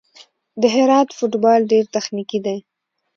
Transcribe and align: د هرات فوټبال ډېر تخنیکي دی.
د 0.61 0.63
هرات 0.75 1.09
فوټبال 1.17 1.61
ډېر 1.71 1.85
تخنیکي 1.95 2.39
دی. 2.45 2.57